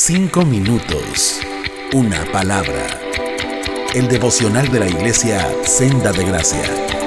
Cinco 0.00 0.44
minutos. 0.44 1.40
Una 1.92 2.24
palabra. 2.30 3.00
El 3.96 4.06
devocional 4.06 4.70
de 4.70 4.78
la 4.78 4.86
iglesia 4.86 5.44
Senda 5.64 6.12
de 6.12 6.24
Gracia. 6.24 6.97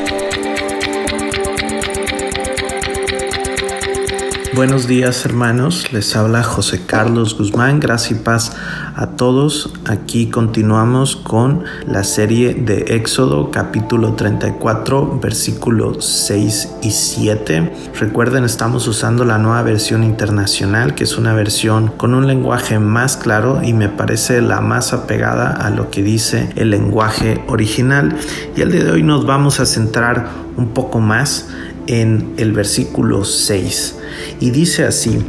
Buenos 4.53 4.85
días 4.85 5.23
hermanos, 5.23 5.93
les 5.93 6.13
habla 6.13 6.43
José 6.43 6.81
Carlos 6.85 7.37
Guzmán, 7.37 7.79
gracias 7.79 8.19
y 8.19 8.23
paz 8.23 8.51
a 8.97 9.07
todos. 9.07 9.73
Aquí 9.85 10.29
continuamos 10.29 11.15
con 11.15 11.63
la 11.87 12.03
serie 12.03 12.53
de 12.53 12.97
Éxodo 12.97 13.49
capítulo 13.49 14.15
34 14.15 15.19
versículos 15.21 16.05
6 16.05 16.69
y 16.81 16.91
7. 16.91 17.71
Recuerden, 17.97 18.43
estamos 18.43 18.89
usando 18.89 19.23
la 19.23 19.37
nueva 19.37 19.63
versión 19.63 20.03
internacional, 20.03 20.95
que 20.95 21.05
es 21.05 21.17
una 21.17 21.33
versión 21.33 21.87
con 21.87 22.13
un 22.13 22.27
lenguaje 22.27 22.77
más 22.77 23.15
claro 23.15 23.61
y 23.63 23.71
me 23.71 23.87
parece 23.87 24.41
la 24.41 24.59
más 24.59 24.91
apegada 24.91 25.51
a 25.51 25.69
lo 25.69 25.89
que 25.89 26.03
dice 26.03 26.49
el 26.57 26.71
lenguaje 26.71 27.41
original. 27.47 28.17
Y 28.57 28.61
el 28.61 28.71
día 28.73 28.83
de 28.83 28.91
hoy 28.91 29.03
nos 29.03 29.25
vamos 29.25 29.61
a 29.61 29.65
centrar 29.65 30.27
un 30.57 30.73
poco 30.73 30.99
más 30.99 31.47
en 31.87 32.33
el 32.37 32.51
versículo 32.51 33.25
6 33.25 33.97
y 34.39 34.51
dice 34.51 34.85
así, 34.85 35.23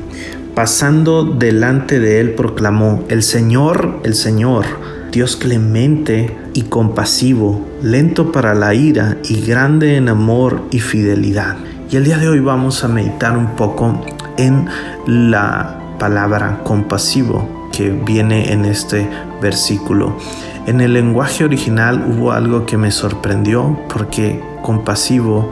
pasando 0.55 1.25
delante 1.25 2.01
de 2.01 2.21
él 2.21 2.33
proclamó, 2.33 3.05
el 3.09 3.23
Señor, 3.23 4.01
el 4.05 4.15
Señor, 4.15 4.65
Dios 5.11 5.37
clemente 5.37 6.35
y 6.55 6.63
compasivo, 6.63 7.67
lento 7.83 8.33
para 8.33 8.55
la 8.55 8.75
ira 8.75 9.19
y 9.29 9.41
grande 9.43 9.97
en 9.97 10.09
amor 10.09 10.63
y 10.71 10.81
fidelidad. 10.81 11.57
Y 11.91 11.97
el 11.97 12.05
día 12.05 12.19
de 12.19 12.29
hoy 12.29 12.41
vamos 12.41 12.85
a 12.85 12.89
meditar 12.89 13.37
un 13.37 13.55
poco 13.55 14.03
en 14.39 14.67
la 15.07 15.97
palabra 15.99 16.61
compasivo 16.65 17.69
que 17.73 17.91
viene 17.91 18.53
en 18.53 18.65
este 18.65 19.09
versículo. 19.41 20.17
En 20.67 20.81
el 20.81 20.95
lenguaje 20.95 21.45
original 21.45 22.05
hubo 22.09 22.33
algo 22.33 22.67
que 22.67 22.77
me 22.77 22.91
sorprendió 22.91 23.79
porque 23.93 24.41
compasivo 24.63 25.51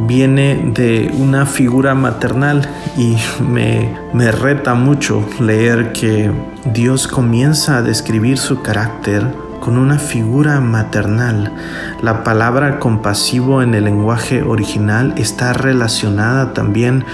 viene 0.00 0.72
de 0.74 1.10
una 1.18 1.46
figura 1.46 1.94
maternal 1.94 2.68
y 2.96 3.16
me, 3.42 3.96
me, 4.12 4.30
reta 4.30 4.74
mucho 4.74 5.26
leer 5.40 5.92
que 5.92 6.30
Dios 6.72 7.08
comienza 7.08 7.78
a 7.78 7.82
describir 7.82 8.38
su 8.38 8.62
carácter 8.62 9.26
con 9.60 9.78
una 9.78 9.98
figura 9.98 10.60
maternal. 10.60 11.52
La 12.02 12.22
palabra 12.22 12.78
compasivo 12.78 13.62
en 13.62 13.74
el 13.74 13.84
lenguaje 13.84 14.42
original 14.42 15.14
está 15.16 15.52
relacionada 15.52 16.52
también 16.52 17.04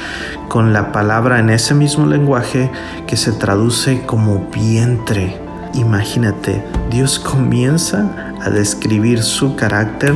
con 0.48 0.72
la 0.72 0.92
palabra 0.92 1.39
en 1.39 1.50
ese 1.50 1.74
mismo 1.74 2.06
lenguaje 2.06 2.70
que 3.06 3.17
se 3.17 3.33
traduce 3.33 4.02
como 4.05 4.48
vientre. 4.52 5.52
Imagínate, 5.75 6.62
Dios 6.91 7.19
comienza 7.19 8.34
a 8.41 8.51
describir 8.51 9.23
su 9.23 9.56
carácter 9.56 10.14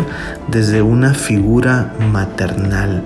desde 0.49 0.83
una 0.83 1.15
figura 1.15 1.95
maternal. 2.13 3.05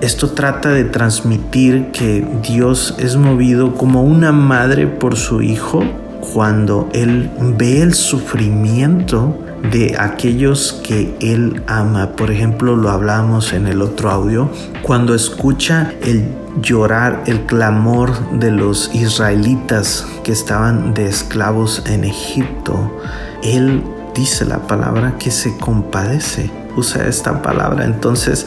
Esto 0.00 0.30
trata 0.30 0.70
de 0.70 0.84
transmitir 0.84 1.90
que 1.92 2.26
Dios 2.42 2.94
es 2.98 3.16
movido 3.16 3.74
como 3.74 4.02
una 4.02 4.32
madre 4.32 4.86
por 4.86 5.16
su 5.16 5.42
hijo 5.42 5.84
cuando 6.32 6.88
Él 6.92 7.30
ve 7.58 7.82
el 7.82 7.94
sufrimiento 7.94 9.38
de 9.70 9.96
aquellos 9.98 10.80
que 10.82 11.14
Él 11.20 11.62
ama. 11.66 12.12
Por 12.12 12.30
ejemplo, 12.30 12.76
lo 12.76 12.90
hablamos 12.90 13.52
en 13.52 13.66
el 13.66 13.82
otro 13.82 14.10
audio, 14.10 14.50
cuando 14.82 15.14
escucha 15.14 15.92
el 16.02 16.28
llorar, 16.62 17.22
el 17.26 17.42
clamor 17.46 18.38
de 18.38 18.50
los 18.50 18.94
israelitas 18.94 20.06
estaban 20.30 20.94
de 20.94 21.06
esclavos 21.06 21.82
en 21.86 22.04
Egipto, 22.04 23.00
Él 23.42 23.82
dice 24.14 24.44
la 24.44 24.66
palabra 24.66 25.16
que 25.18 25.30
se 25.30 25.56
compadece. 25.56 26.50
Usa 26.76 27.06
esta 27.06 27.42
palabra. 27.42 27.84
Entonces, 27.84 28.46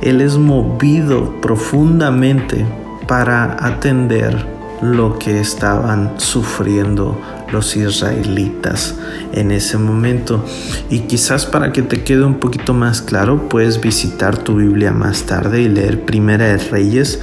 Él 0.00 0.20
es 0.20 0.36
movido 0.36 1.40
profundamente 1.40 2.64
para 3.06 3.56
atender 3.60 4.46
lo 4.80 5.18
que 5.18 5.40
estaban 5.40 6.14
sufriendo 6.18 7.18
los 7.52 7.76
israelitas 7.76 8.96
en 9.32 9.50
ese 9.50 9.78
momento. 9.78 10.44
Y 10.90 11.00
quizás 11.00 11.46
para 11.46 11.72
que 11.72 11.82
te 11.82 12.02
quede 12.02 12.24
un 12.24 12.34
poquito 12.34 12.74
más 12.74 13.00
claro, 13.00 13.48
puedes 13.48 13.80
visitar 13.80 14.36
tu 14.36 14.56
Biblia 14.56 14.92
más 14.92 15.22
tarde 15.22 15.62
y 15.62 15.68
leer 15.68 16.04
Primera 16.04 16.46
de 16.46 16.58
Reyes 16.58 17.20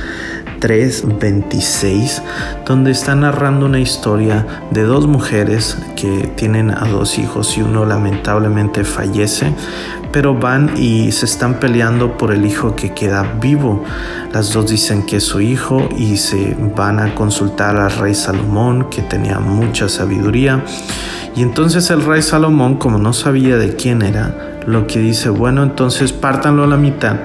3:26, 0.61 2.21
donde 2.65 2.91
está 2.91 3.15
narrando 3.15 3.65
una 3.65 3.79
historia 3.79 4.45
de 4.69 4.83
dos 4.83 5.07
mujeres 5.07 5.77
que 5.97 6.31
tienen 6.35 6.71
a 6.71 6.85
dos 6.87 7.17
hijos 7.17 7.57
y 7.57 7.61
uno 7.61 7.85
lamentablemente 7.85 8.85
fallece, 8.85 9.53
pero 10.11 10.35
van 10.35 10.71
y 10.77 11.11
se 11.11 11.25
están 11.25 11.59
peleando 11.59 12.17
por 12.17 12.31
el 12.31 12.45
hijo 12.45 12.75
que 12.75 12.93
queda 12.93 13.23
vivo. 13.41 13.83
Las 14.31 14.53
dos 14.53 14.69
dicen 14.69 15.03
que 15.05 15.17
es 15.17 15.23
su 15.23 15.41
hijo 15.41 15.89
y 15.97 16.17
se 16.17 16.55
van 16.75 16.99
a 16.99 17.15
consultar 17.15 17.75
al 17.75 17.91
rey 17.91 18.13
Salomón, 18.13 18.89
que 18.89 19.01
tenía 19.01 19.39
mucha 19.39 19.89
sabiduría. 19.89 20.63
Y 21.35 21.41
entonces 21.41 21.89
el 21.89 22.03
rey 22.03 22.21
Salomón, 22.21 22.77
como 22.77 22.97
no 22.97 23.13
sabía 23.13 23.57
de 23.57 23.75
quién 23.75 24.01
era, 24.01 24.59
lo 24.67 24.85
que 24.85 24.99
dice, 24.99 25.29
bueno, 25.29 25.63
entonces 25.63 26.13
pártanlo 26.13 26.63
a 26.63 26.67
la 26.67 26.77
mitad 26.77 27.17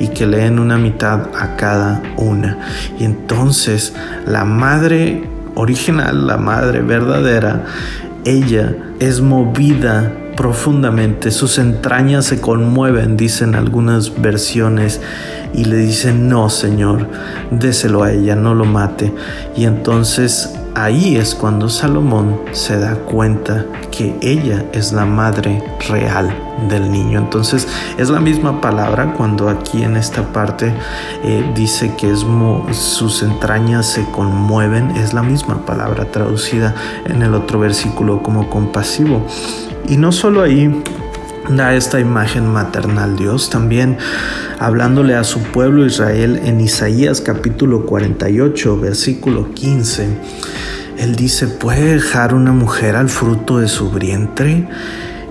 y 0.00 0.08
que 0.08 0.26
leen 0.26 0.58
una 0.58 0.78
mitad 0.78 1.28
a 1.38 1.56
cada 1.56 2.02
una. 2.16 2.58
Y 2.98 3.04
entonces 3.04 3.94
la 4.26 4.44
madre 4.44 5.28
original, 5.54 6.26
la 6.26 6.38
madre 6.38 6.80
verdadera, 6.80 7.64
ella 8.24 8.74
es 9.00 9.20
movida 9.20 10.12
profundamente, 10.36 11.30
sus 11.30 11.58
entrañas 11.58 12.24
se 12.24 12.40
conmueven, 12.40 13.16
dicen 13.16 13.54
algunas 13.54 14.20
versiones, 14.20 15.00
y 15.52 15.64
le 15.66 15.76
dicen, 15.76 16.28
no, 16.28 16.48
Señor, 16.48 17.06
déselo 17.50 18.02
a 18.02 18.12
ella, 18.12 18.34
no 18.34 18.54
lo 18.54 18.64
mate. 18.64 19.12
Y 19.54 19.64
entonces 19.64 20.54
ahí 20.74 21.16
es 21.16 21.34
cuando 21.34 21.68
Salomón 21.68 22.40
se 22.52 22.78
da 22.78 22.94
cuenta 22.94 23.66
que 23.90 24.16
ella 24.20 24.64
es 24.72 24.92
la 24.92 25.04
madre 25.04 25.62
real 25.88 26.34
del 26.68 26.90
niño. 26.90 27.18
Entonces 27.18 27.68
es 27.98 28.10
la 28.10 28.20
misma 28.20 28.60
palabra 28.60 29.14
cuando 29.14 29.48
aquí 29.48 29.82
en 29.82 29.96
esta 29.96 30.22
parte 30.32 30.72
eh, 31.24 31.50
dice 31.54 31.94
que 31.96 32.10
es 32.10 32.24
sus 32.72 33.22
entrañas 33.22 33.86
se 33.86 34.04
conmueven, 34.10 34.92
es 34.92 35.12
la 35.12 35.22
misma 35.22 35.64
palabra 35.66 36.10
traducida 36.10 36.74
en 37.06 37.22
el 37.22 37.34
otro 37.34 37.58
versículo 37.58 38.22
como 38.22 38.48
compasivo. 38.48 39.26
Y 39.88 39.96
no 39.96 40.12
solo 40.12 40.42
ahí 40.42 40.82
da 41.50 41.74
esta 41.74 42.00
imagen 42.00 42.46
maternal 42.46 43.16
Dios, 43.16 43.50
también 43.50 43.98
hablándole 44.58 45.14
a 45.14 45.24
su 45.24 45.40
pueblo 45.40 45.84
Israel 45.84 46.40
en 46.44 46.60
Isaías 46.60 47.20
capítulo 47.20 47.86
48, 47.86 48.78
versículo 48.78 49.52
15. 49.52 50.08
Él 50.98 51.16
dice, 51.16 51.48
¿puede 51.48 51.94
dejar 51.94 52.34
una 52.34 52.52
mujer 52.52 52.96
al 52.96 53.08
fruto 53.08 53.58
de 53.58 53.68
su 53.68 53.90
vientre? 53.90 54.68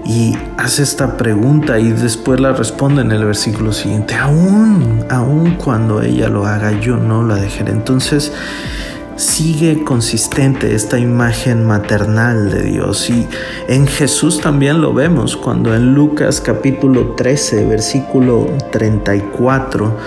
Y 0.06 0.36
hace 0.58 0.84
esta 0.84 1.16
pregunta 1.16 1.80
y 1.80 1.92
después 1.92 2.40
la 2.40 2.54
responde 2.54 3.02
en 3.02 3.12
el 3.12 3.24
versículo 3.24 3.72
siguiente, 3.72 4.16
aún, 4.16 5.06
aún 5.10 5.56
cuando 5.56 6.02
ella 6.02 6.28
lo 6.28 6.46
haga, 6.46 6.80
yo 6.80 6.98
no 6.98 7.24
la 7.24 7.36
dejaré. 7.36 7.72
Entonces, 7.72 8.34
sigue 9.22 9.84
consistente 9.84 10.74
esta 10.74 10.98
imagen 10.98 11.64
maternal 11.64 12.50
de 12.50 12.64
Dios 12.64 13.08
y 13.10 13.28
en 13.68 13.86
Jesús 13.86 14.42
también 14.42 14.82
lo 14.82 14.96
vemos 14.96 15.38
cuando 15.38 15.76
en 15.76 15.94
Lucas 15.94 16.42
capítulo 16.42 17.14
13 17.16 17.66
versículo 17.66 18.48
34 18.72 19.98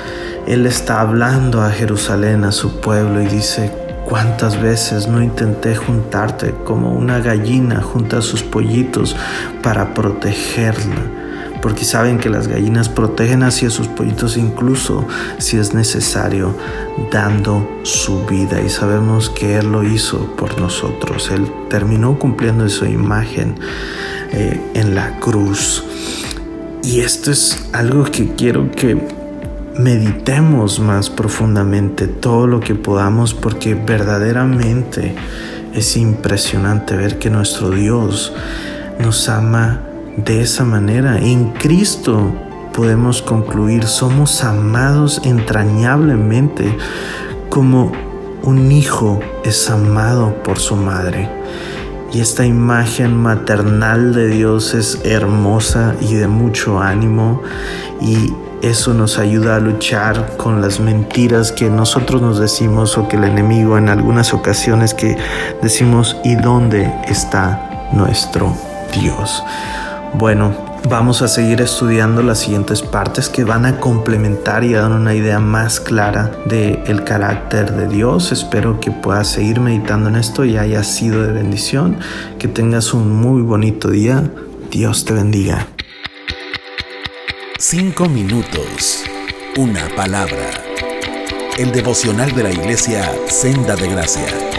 Él 0.49 0.67
está 0.67 1.01
hablando 1.01 1.63
a 1.63 1.71
Jerusalén, 1.71 2.43
a 2.45 2.51
su 2.51 2.81
pueblo 2.81 3.23
y 3.23 3.27
dice, 3.27 3.71
¿cuántas 4.05 4.61
veces 4.61 5.07
no 5.07 5.23
intenté 5.23 5.77
juntarte 5.77 6.53
como 6.65 6.93
una 6.93 7.21
gallina 7.21 7.81
junta 7.81 8.19
a 8.19 8.23
sus 8.23 8.43
pollitos 8.43 9.15
para 9.63 9.95
protegerla? 9.95 11.24
Porque 11.65 11.87
saben 11.87 12.19
que 12.19 12.29
las 12.29 12.47
gallinas 12.47 12.91
protegen 12.91 13.43
así 13.43 13.65
a 13.65 13.71
sus 13.71 13.89
pollitos 13.89 14.37
incluso 14.37 15.09
si 15.39 15.57
es 15.57 15.73
necesario 15.73 16.55
dando 17.11 17.81
su 17.85 18.27
vida 18.27 18.61
y 18.61 18.69
sabemos 18.69 19.31
que 19.31 19.57
Él 19.57 19.73
lo 19.73 19.83
hizo 19.83 20.37
por 20.37 20.61
nosotros. 20.61 21.31
Él 21.31 21.51
terminó 21.71 22.19
cumpliendo 22.19 22.69
su 22.69 22.85
imagen 22.85 23.55
eh, 24.33 24.61
en 24.75 24.95
la 24.95 25.19
cruz. 25.21 25.83
Y 26.83 27.01
esto 27.01 27.31
es 27.31 27.71
algo 27.73 28.05
que 28.05 28.35
quiero 28.35 28.71
que 28.71 28.99
meditemos 29.79 30.81
más 30.81 31.09
profundamente 31.09 32.09
todo 32.09 32.47
lo 32.47 32.61
que 32.61 32.75
podamos 32.75 33.33
porque 33.33 33.75
verdaderamente 33.75 35.15
es 35.73 35.97
impresionante 35.97 36.95
ver 36.95 37.19
que 37.19 37.31
nuestro 37.31 37.71
Dios 37.71 38.35
nos 38.99 39.31
ama 39.31 39.81
de 40.17 40.41
esa 40.41 40.65
manera. 40.65 41.19
En 41.19 41.51
Cristo 41.53 42.33
podemos 42.73 43.23
concluir, 43.23 43.85
somos 43.85 44.43
amados 44.45 45.21
entrañablemente 45.25 46.77
como 47.49 47.93
un 48.43 48.73
hijo 48.73 49.21
es 49.45 49.71
amado 49.71 50.43
por 50.43 50.59
su 50.59 50.77
madre. 50.77 51.29
Y 52.13 52.21
esta 52.21 52.47
imagen 52.47 53.17
maternal 53.17 54.15
de 54.15 54.29
Dios 54.29 54.75
es 54.75 55.01
hermosa 55.05 55.97
y 56.01 56.15
de 56.15 56.29
mucho 56.29 56.81
ánimo 56.81 57.43
y 58.01 58.33
eso 58.63 58.95
nos 58.95 59.19
ayuda 59.19 59.57
a 59.57 59.61
luchar 59.61 60.37
con 60.37 60.61
las 60.61 60.79
mentiras 60.79 61.53
que 61.53 61.69
nosotros 61.69 62.23
nos 62.23 62.39
decimos 62.39 62.97
o 62.97 63.09
que 63.09 63.17
el 63.17 63.25
enemigo 63.25 63.77
en 63.79 63.89
algunas 63.89 64.33
ocasiones 64.33 64.95
que 64.95 65.19
decimos 65.61 66.17
¿y 66.25 66.37
dónde 66.37 66.91
está 67.09 67.91
nuestro 67.93 68.57
Dios? 68.93 69.43
Bueno, 70.15 70.75
Vamos 70.89 71.23
a 71.23 71.29
seguir 71.29 71.63
estudiando 71.63 72.23
las 72.23 72.41
siguientes 72.41 72.83
partes 72.83 73.31
que 73.31 73.43
van 73.45 73.65
a 73.65 73.81
complementar 73.81 74.65
y 74.65 74.75
dar 74.75 74.91
una 74.91 75.15
idea 75.15 75.39
más 75.39 75.81
clara 75.81 76.31
del 76.45 76.81
el 76.87 77.05
carácter 77.05 77.73
de 77.73 77.89
Dios. 77.89 78.33
Espero 78.33 78.81
que 78.81 78.91
puedas 78.91 79.29
seguir 79.29 79.61
meditando 79.61 80.11
en 80.11 80.17
esto 80.17 80.45
y 80.45 80.59
haya 80.59 80.85
sido 80.85 81.23
de 81.23 81.33
bendición. 81.33 81.97
Que 82.39 82.49
tengas 82.49 82.93
un 82.93 83.11
muy 83.11 83.41
bonito 83.41 83.89
día. 83.89 84.31
Dios 84.71 85.07
te 85.07 85.15
bendiga. 85.15 85.69
Cinco 87.59 88.07
minutos. 88.11 89.05
Una 89.57 89.89
palabra. 89.97 90.51
El 91.57 91.73
devocional 91.73 92.35
de 92.35 92.43
la 92.43 92.53
iglesia 92.53 93.11
Senda 93.27 93.75
de 93.75 93.89
Gracia. 93.89 94.54